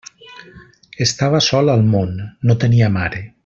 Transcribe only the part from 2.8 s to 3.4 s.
mare.